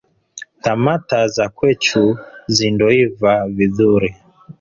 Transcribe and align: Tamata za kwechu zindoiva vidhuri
Tamata 0.63 1.19
za 1.35 1.45
kwechu 1.55 2.03
zindoiva 2.55 3.33
vidhuri 3.55 4.09